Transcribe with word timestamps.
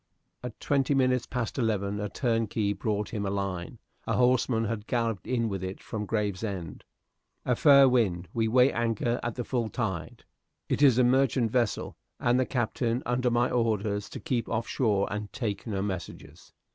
At 0.41 0.59
twenty 0.59 0.95
minutes 0.95 1.27
past 1.27 1.59
eleven 1.59 1.99
a 1.99 2.09
turnkey 2.09 2.73
brought 2.73 3.09
him 3.09 3.23
a 3.23 3.29
line; 3.29 3.77
a 4.07 4.13
horseman 4.13 4.65
had 4.65 4.87
galloped 4.87 5.27
in 5.27 5.47
with 5.47 5.63
it 5.63 5.79
from 5.79 6.07
Gravesend. 6.07 6.83
"A 7.45 7.55
fair 7.55 7.87
wind 7.87 8.27
we 8.33 8.47
weigh 8.47 8.73
anchor 8.73 9.19
at 9.21 9.35
the 9.35 9.43
full 9.43 9.69
tide. 9.69 10.25
It 10.67 10.81
is 10.81 10.97
a 10.97 11.03
merchant 11.03 11.51
vessel, 11.51 11.97
and 12.19 12.39
the 12.39 12.47
Captain 12.47 13.03
under 13.05 13.29
my 13.29 13.51
orders 13.51 14.09
to 14.09 14.19
keep 14.19 14.49
off 14.49 14.67
shore 14.67 15.05
and 15.13 15.31
take 15.33 15.67
no 15.67 15.83
messages. 15.83 16.51